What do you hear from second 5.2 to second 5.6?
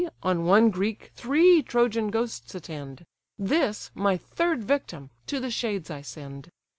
to the